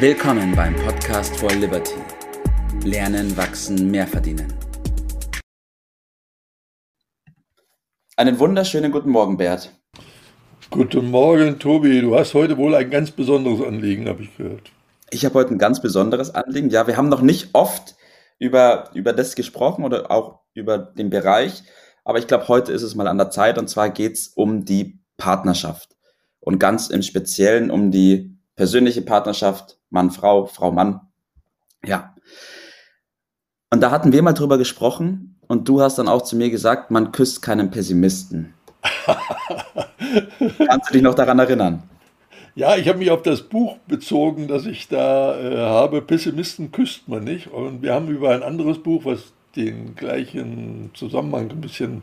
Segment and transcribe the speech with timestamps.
[0.00, 1.96] Willkommen beim Podcast for Liberty.
[2.84, 4.46] Lernen, wachsen, mehr verdienen.
[8.16, 9.72] Einen wunderschönen guten Morgen, Bert.
[10.70, 12.00] Guten Morgen, Tobi.
[12.00, 14.70] Du hast heute wohl ein ganz besonderes Anliegen, habe ich gehört.
[15.10, 16.70] Ich habe heute ein ganz besonderes Anliegen.
[16.70, 17.96] Ja, wir haben noch nicht oft
[18.38, 21.64] über, über das gesprochen oder auch über den Bereich,
[22.04, 24.64] aber ich glaube, heute ist es mal an der Zeit und zwar geht es um
[24.64, 25.96] die Partnerschaft
[26.38, 31.00] und ganz im Speziellen um die persönliche Partnerschaft Mann, Frau, Frau, Mann.
[31.84, 32.14] Ja.
[33.70, 36.90] Und da hatten wir mal drüber gesprochen und du hast dann auch zu mir gesagt,
[36.90, 38.52] man küsst keinen Pessimisten.
[40.58, 41.84] Kannst du dich noch daran erinnern?
[42.56, 46.02] Ja, ich habe mich auf das Buch bezogen, das ich da äh, habe.
[46.02, 47.52] Pessimisten küsst man nicht.
[47.52, 52.02] Und wir haben über ein anderes Buch, was den gleichen Zusammenhang ein bisschen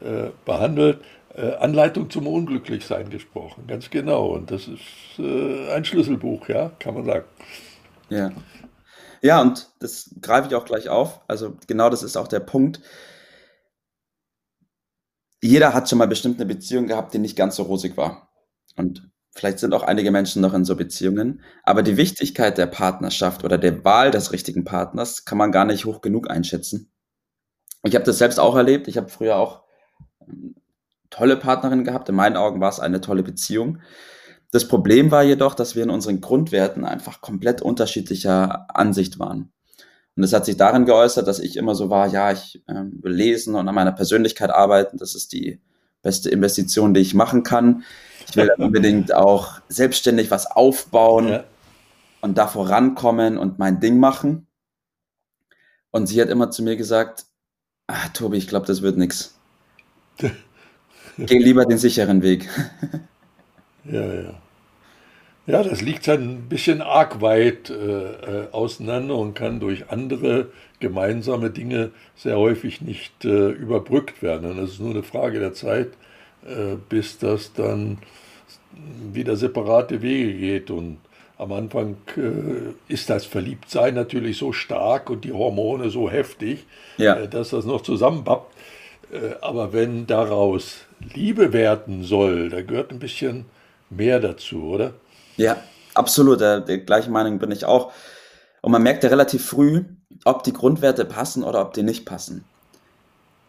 [0.00, 1.00] äh, behandelt,
[1.34, 3.66] äh, Anleitung zum Unglücklichsein gesprochen.
[3.66, 4.26] Ganz genau.
[4.28, 7.24] Und das ist äh, ein Schlüsselbuch, ja, kann man sagen.
[8.08, 8.32] Ja.
[9.22, 11.20] Ja, und das greife ich auch gleich auf.
[11.28, 12.80] Also genau das ist auch der Punkt.
[15.40, 18.28] Jeder hat schon mal bestimmt eine Beziehung gehabt, die nicht ganz so rosig war.
[18.76, 21.42] Und Vielleicht sind auch einige Menschen noch in so Beziehungen.
[21.62, 25.86] Aber die Wichtigkeit der Partnerschaft oder der Wahl des richtigen Partners kann man gar nicht
[25.86, 26.92] hoch genug einschätzen.
[27.82, 28.88] Ich habe das selbst auch erlebt.
[28.88, 29.62] Ich habe früher auch
[30.28, 30.54] ähm,
[31.12, 32.08] tolle Partnerin gehabt.
[32.08, 33.78] In meinen Augen war es eine tolle Beziehung.
[34.50, 39.52] Das Problem war jedoch, dass wir in unseren Grundwerten einfach komplett unterschiedlicher Ansicht waren.
[40.16, 43.12] Und es hat sich darin geäußert, dass ich immer so war, ja, ich äh, will
[43.12, 44.98] lesen und an meiner Persönlichkeit arbeiten.
[44.98, 45.60] Das ist die
[46.02, 47.84] beste Investition, die ich machen kann.
[48.28, 51.44] Ich will unbedingt auch selbstständig was aufbauen ja.
[52.20, 54.46] und da vorankommen und mein Ding machen.
[55.90, 57.24] Und sie hat immer zu mir gesagt,
[57.86, 59.38] ah, Tobi, ich glaube, das wird nichts.
[61.26, 62.48] Geh lieber den sicheren Weg.
[63.84, 64.34] ja, ja.
[65.44, 71.50] Ja, das liegt ein bisschen arg weit äh, äh, auseinander und kann durch andere gemeinsame
[71.50, 74.48] Dinge sehr häufig nicht äh, überbrückt werden.
[74.48, 75.88] Und es ist nur eine Frage der Zeit,
[76.46, 77.98] äh, bis das dann
[79.12, 80.70] wieder separate Wege geht.
[80.70, 80.98] Und
[81.38, 86.64] am Anfang äh, ist das Verliebtsein natürlich so stark und die Hormone so heftig,
[86.98, 87.16] ja.
[87.16, 88.54] äh, dass das noch zusammenpappt.
[89.12, 90.78] Äh, aber wenn daraus
[91.14, 93.46] Liebe werden soll, da gehört ein bisschen
[93.90, 94.94] mehr dazu, oder?
[95.36, 95.56] Ja,
[95.94, 96.40] absolut.
[96.40, 97.92] Der, der gleichen Meinung bin ich auch.
[98.62, 99.84] Und man merkt ja relativ früh,
[100.24, 102.44] ob die Grundwerte passen oder ob die nicht passen.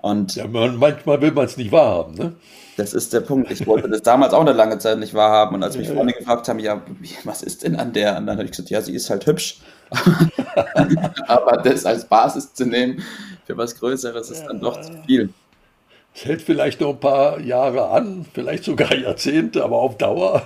[0.00, 2.32] Und ja, man, manchmal will man es nicht wahrhaben, ne?
[2.78, 3.50] Das ist der Punkt.
[3.50, 5.56] Ich wollte das damals auch eine lange Zeit nicht wahrhaben.
[5.56, 6.80] Und als mich Freunde gefragt haben, ja,
[7.24, 8.16] was ist denn an der?
[8.16, 9.58] Und dann habe ich gesagt, ja, sie ist halt hübsch.
[11.26, 13.04] Aber das als Basis zu nehmen
[13.44, 15.34] für was Größeres ist dann doch zu viel.
[16.12, 20.44] Es hält vielleicht noch ein paar Jahre an, vielleicht sogar Jahrzehnte, aber auf Dauer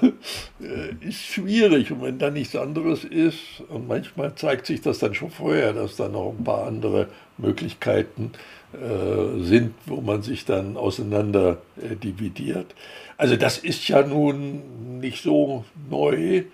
[0.61, 1.91] äh, ist schwierig.
[1.91, 5.97] Und wenn da nichts anderes ist, und manchmal zeigt sich das dann schon vorher, dass
[5.97, 7.09] da noch ein paar andere
[7.39, 8.33] Möglichkeiten
[8.75, 12.75] äh, sind, wo man sich dann auseinander äh, dividiert.
[13.17, 16.45] Also das ist ja nun nicht so neu.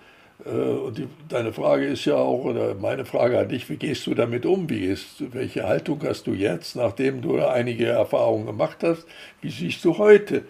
[0.45, 4.07] Äh, und die, deine Frage ist ja auch, oder meine Frage an dich, wie gehst
[4.07, 4.69] du damit um?
[4.69, 9.05] Wie ist, welche Haltung hast du jetzt, nachdem du einige Erfahrungen gemacht hast?
[9.41, 10.43] Wie siehst du heute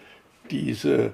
[0.50, 1.12] diese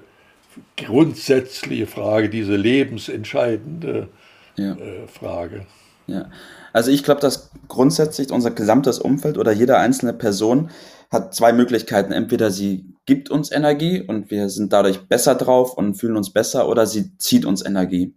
[0.77, 4.09] grundsätzliche Frage, diese lebensentscheidende
[4.57, 4.73] ja.
[4.73, 5.65] äh, Frage?
[6.07, 6.29] Ja,
[6.73, 10.71] also ich glaube, dass grundsätzlich unser gesamtes Umfeld oder jede einzelne Person
[11.11, 12.11] hat zwei Möglichkeiten.
[12.11, 16.67] Entweder sie gibt uns Energie und wir sind dadurch besser drauf und fühlen uns besser
[16.67, 18.15] oder sie zieht uns Energie.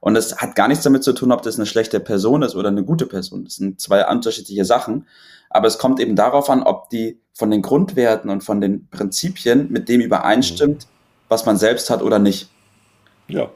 [0.00, 2.68] Und das hat gar nichts damit zu tun, ob das eine schlechte Person ist oder
[2.68, 3.44] eine gute Person.
[3.44, 5.06] Das sind zwei unterschiedliche Sachen.
[5.50, 9.70] Aber es kommt eben darauf an, ob die von den Grundwerten und von den Prinzipien
[9.70, 10.86] mit dem übereinstimmt,
[11.28, 12.48] was man selbst hat oder nicht.
[13.28, 13.50] Ja.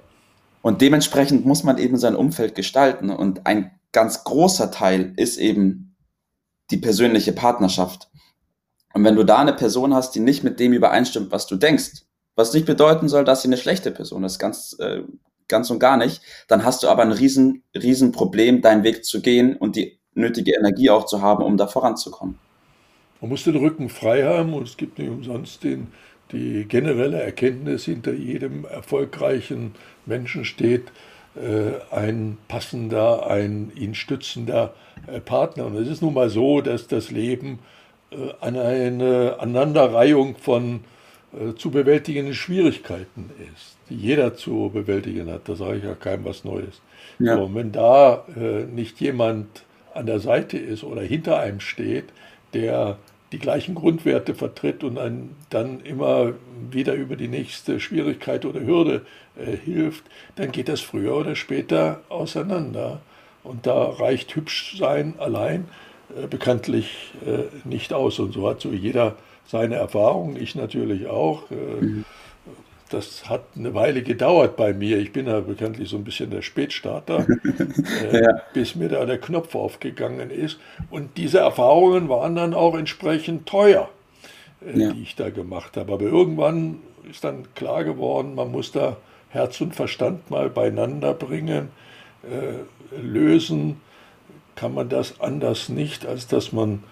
[0.62, 3.10] Und dementsprechend muss man eben sein Umfeld gestalten.
[3.10, 5.96] Und ein ganz großer Teil ist eben
[6.70, 8.08] die persönliche Partnerschaft.
[8.92, 12.04] Und wenn du da eine Person hast, die nicht mit dem übereinstimmt, was du denkst,
[12.34, 15.02] was nicht bedeuten soll, dass sie eine schlechte Person ist, ganz, äh,
[15.50, 19.20] ganz und gar nicht, dann hast du aber ein riesen, riesen Problem, deinen Weg zu
[19.20, 22.38] gehen und die nötige Energie auch zu haben, um da voranzukommen.
[23.20, 25.88] Man muss den Rücken frei haben und es gibt nicht umsonst den,
[26.32, 29.74] die generelle Erkenntnis, hinter jedem erfolgreichen
[30.06, 30.90] Menschen steht
[31.36, 34.74] äh, ein passender, ein ihn stützender
[35.06, 35.66] äh, Partner.
[35.66, 37.58] Und es ist nun mal so, dass das Leben
[38.10, 40.80] äh, eine Aneinanderreihung von
[41.56, 45.48] zu bewältigenden Schwierigkeiten ist, die jeder zu bewältigen hat.
[45.48, 46.80] Da sage ich ja keinem was Neues.
[47.18, 47.36] Ja.
[47.36, 52.06] So, und wenn da äh, nicht jemand an der Seite ist oder hinter einem steht,
[52.52, 52.98] der
[53.32, 56.34] die gleichen Grundwerte vertritt und einen dann immer
[56.70, 59.06] wieder über die nächste Schwierigkeit oder Hürde
[59.36, 60.04] äh, hilft,
[60.36, 63.00] dann geht das früher oder später auseinander.
[63.44, 65.68] Und da reicht hübsch sein allein
[66.16, 68.18] äh, bekanntlich äh, nicht aus.
[68.18, 71.50] Und so hat so jeder seine Erfahrungen, ich natürlich auch.
[71.50, 72.04] Äh, mhm.
[72.90, 74.98] Das hat eine Weile gedauert bei mir.
[74.98, 77.24] Ich bin ja bekanntlich so ein bisschen der Spätstarter,
[78.12, 78.42] äh, ja.
[78.52, 80.58] bis mir da der Knopf aufgegangen ist.
[80.90, 83.88] Und diese Erfahrungen waren dann auch entsprechend teuer,
[84.66, 84.92] äh, ja.
[84.92, 85.92] die ich da gemacht habe.
[85.92, 86.78] Aber irgendwann
[87.08, 88.96] ist dann klar geworden, man muss da
[89.28, 91.68] Herz und Verstand mal beieinander bringen,
[92.24, 93.80] äh, lösen
[94.56, 96.82] kann man das anders nicht, als dass man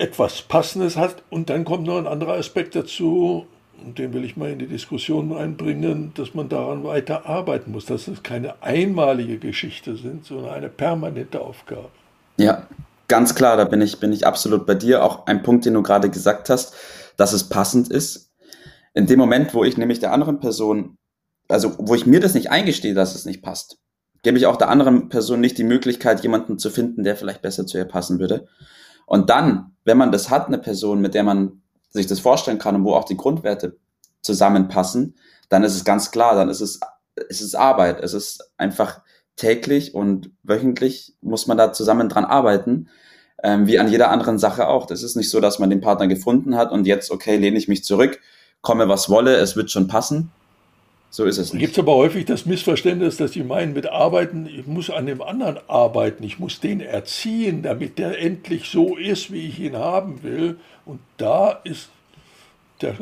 [0.00, 1.22] etwas Passendes hat.
[1.30, 3.46] Und dann kommt noch ein anderer Aspekt dazu,
[3.84, 7.86] und den will ich mal in die Diskussion einbringen, dass man daran weiter arbeiten muss,
[7.86, 11.88] dass es keine einmalige Geschichte sind, sondern eine permanente Aufgabe.
[12.36, 12.66] Ja,
[13.08, 15.02] ganz klar, da bin ich, bin ich absolut bei dir.
[15.04, 16.74] Auch ein Punkt, den du gerade gesagt hast,
[17.16, 18.30] dass es passend ist.
[18.92, 20.96] In dem Moment, wo ich nämlich der anderen Person,
[21.48, 23.78] also wo ich mir das nicht eingestehe, dass es nicht passt,
[24.22, 27.66] gebe ich auch der anderen Person nicht die Möglichkeit, jemanden zu finden, der vielleicht besser
[27.66, 28.46] zu ihr passen würde.
[29.10, 32.76] Und dann, wenn man das hat, eine Person, mit der man sich das vorstellen kann
[32.76, 33.76] und wo auch die Grundwerte
[34.22, 35.16] zusammenpassen,
[35.48, 36.78] dann ist es ganz klar, dann ist es,
[37.28, 38.00] es ist Arbeit.
[38.04, 39.00] Es ist einfach
[39.34, 42.88] täglich und wöchentlich muss man da zusammen dran arbeiten,
[43.42, 44.86] ähm, wie an jeder anderen Sache auch.
[44.86, 47.66] Das ist nicht so, dass man den Partner gefunden hat und jetzt, okay, lehne ich
[47.66, 48.20] mich zurück,
[48.60, 50.30] komme was wolle, es wird schon passen,
[51.10, 51.60] so ist es nicht.
[51.60, 55.20] Gibt es aber häufig das Missverständnis, dass die meinen, mit Arbeiten, ich muss an dem
[55.20, 60.22] anderen arbeiten, ich muss den erziehen, damit der endlich so ist, wie ich ihn haben
[60.22, 60.58] will.
[60.86, 61.90] Und da ist
[62.80, 62.94] der,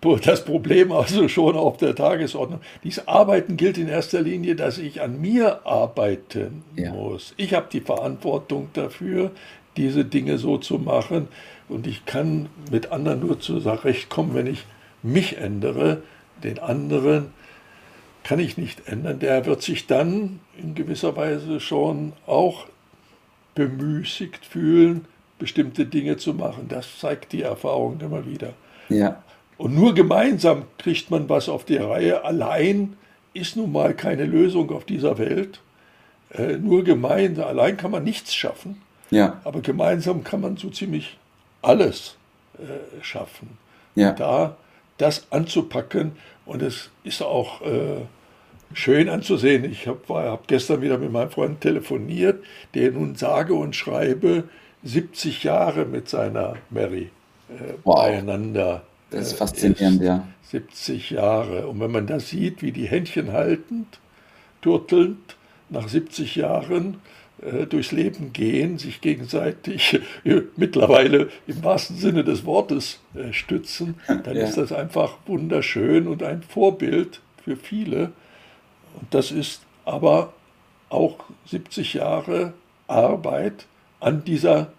[0.24, 2.60] das Problem also schon auf der Tagesordnung.
[2.84, 6.92] Dieses Arbeiten gilt in erster Linie, dass ich an mir arbeiten ja.
[6.92, 7.34] muss.
[7.36, 9.32] Ich habe die Verantwortung dafür,
[9.76, 11.26] diese Dinge so zu machen.
[11.68, 14.64] Und ich kann mit anderen nur zurechtkommen, wenn ich
[15.02, 16.02] mich ändere
[16.42, 17.32] den anderen
[18.24, 19.20] kann ich nicht ändern.
[19.20, 22.66] Der wird sich dann in gewisser Weise schon auch
[23.54, 25.06] bemüßigt fühlen,
[25.38, 26.66] bestimmte Dinge zu machen.
[26.68, 28.52] Das zeigt die Erfahrung immer wieder.
[28.88, 29.22] Ja.
[29.58, 32.24] Und nur gemeinsam kriegt man was auf die Reihe.
[32.24, 32.96] Allein
[33.32, 35.60] ist nun mal keine Lösung auf dieser Welt.
[36.30, 38.82] Äh, nur gemeinsam, allein kann man nichts schaffen.
[39.10, 39.40] Ja.
[39.44, 41.16] Aber gemeinsam kann man so ziemlich
[41.62, 42.16] alles
[42.58, 43.56] äh, schaffen.
[43.94, 44.12] Ja.
[44.12, 44.56] Da
[44.98, 46.12] das anzupacken.
[46.44, 48.02] Und es ist auch äh,
[48.72, 49.64] schön anzusehen.
[49.64, 52.42] Ich habe hab gestern wieder mit meinem Freund telefoniert,
[52.74, 54.44] der nun sage und schreibe
[54.84, 57.10] 70 Jahre mit seiner Mary
[57.48, 57.96] äh, wow.
[57.96, 58.82] beieinander.
[59.10, 60.06] Das ist äh, faszinierend, ist.
[60.06, 60.26] ja.
[60.50, 61.66] 70 Jahre.
[61.66, 63.98] Und wenn man das sieht, wie die Händchen haltend,
[64.62, 65.36] turtelnd
[65.68, 66.98] nach 70 Jahren
[67.66, 74.36] durchs Leben gehen, sich gegenseitig äh, mittlerweile im wahrsten Sinne des Wortes äh, stützen, dann
[74.36, 74.44] ja.
[74.44, 78.12] ist das einfach wunderschön und ein Vorbild für viele.
[78.98, 80.32] Und das ist aber
[80.88, 82.54] auch 70 Jahre
[82.86, 83.66] Arbeit
[84.00, 84.72] an dieser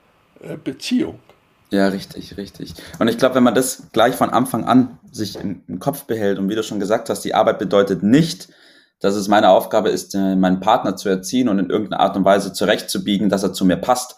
[0.64, 1.20] Beziehung.
[1.70, 2.74] Ja, richtig, richtig.
[2.98, 6.40] Und ich glaube, wenn man das gleich von Anfang an sich im, im Kopf behält
[6.40, 8.48] und wie du schon gesagt hast, die Arbeit bedeutet nicht,
[9.00, 12.26] dass es meine Aufgabe ist, äh, meinen Partner zu erziehen und in irgendeiner Art und
[12.26, 14.18] Weise zurechtzubiegen, dass er zu mir passt.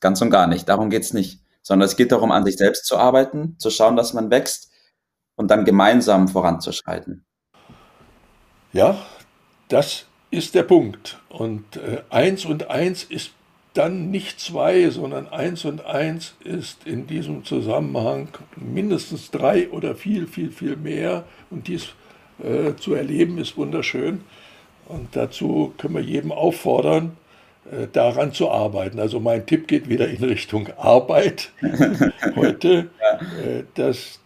[0.00, 0.68] Ganz und gar nicht.
[0.68, 1.40] Darum geht's nicht.
[1.62, 4.70] Sondern es geht darum, an sich selbst zu arbeiten, zu schauen, dass man wächst
[5.36, 7.24] und dann gemeinsam voranzuschreiten.
[8.72, 8.98] Ja,
[9.68, 11.18] das ist der Punkt.
[11.28, 13.30] Und äh, eins und eins ist
[13.72, 20.26] dann nicht zwei, sondern eins und eins ist in diesem Zusammenhang mindestens drei oder viel,
[20.26, 21.24] viel, viel mehr.
[21.50, 21.88] Und dies
[22.42, 24.22] äh, zu erleben, ist wunderschön.
[24.86, 27.16] Und dazu können wir jedem auffordern,
[27.70, 29.00] äh, daran zu arbeiten.
[29.00, 31.52] Also mein Tipp geht wieder in Richtung Arbeit
[32.36, 32.90] heute,
[33.42, 34.20] äh, dass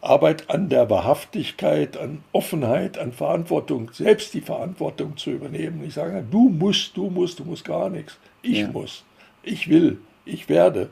[0.00, 5.82] Arbeit an der Wahrhaftigkeit, an Offenheit, an Verantwortung, selbst die Verantwortung zu übernehmen.
[5.84, 8.16] Ich sage, du musst, du musst, du musst gar nichts.
[8.42, 8.68] Ich ja.
[8.68, 9.04] muss,
[9.42, 10.90] ich will, ich werde.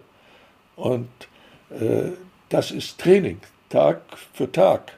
[0.76, 1.08] Und
[1.70, 2.10] äh,
[2.48, 4.92] das ist Training, Tag für Tag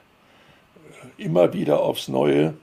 [1.17, 2.55] immer wieder aufs Neue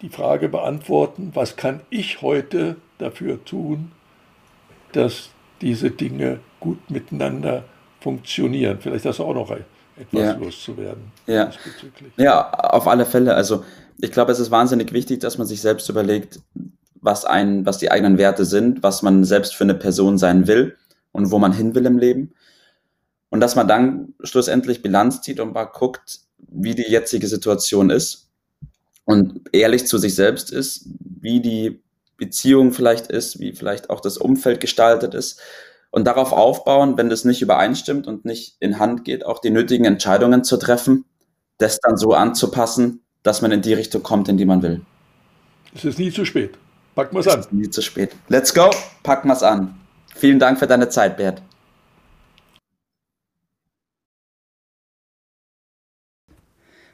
[0.00, 3.92] die Frage beantworten, was kann ich heute dafür tun,
[4.92, 7.64] dass diese Dinge gut miteinander
[8.00, 8.78] funktionieren.
[8.80, 10.32] Vielleicht das auch noch etwas ja.
[10.32, 11.04] loszuwerden.
[11.26, 11.50] Ja.
[12.16, 13.34] ja, auf alle Fälle.
[13.34, 13.64] Also
[13.98, 16.40] ich glaube, es ist wahnsinnig wichtig, dass man sich selbst überlegt,
[17.00, 20.76] was, ein, was die eigenen Werte sind, was man selbst für eine Person sein will
[21.12, 22.32] und wo man hin will im Leben.
[23.30, 26.20] Und dass man dann schlussendlich Bilanz zieht und mal guckt,
[26.54, 28.28] wie die jetzige Situation ist
[29.04, 30.88] und ehrlich zu sich selbst ist,
[31.20, 31.82] wie die
[32.16, 35.40] Beziehung vielleicht ist, wie vielleicht auch das Umfeld gestaltet ist
[35.90, 39.84] und darauf aufbauen, wenn das nicht übereinstimmt und nicht in Hand geht, auch die nötigen
[39.84, 41.04] Entscheidungen zu treffen,
[41.58, 44.80] das dann so anzupassen, dass man in die Richtung kommt, in die man will.
[45.74, 46.58] Es ist nie zu spät.
[46.94, 47.40] Packen wir es an.
[47.40, 48.10] Es ist nie zu spät.
[48.28, 48.70] Let's go,
[49.02, 49.74] packen wir es an.
[50.14, 51.42] Vielen Dank für deine Zeit, Bert.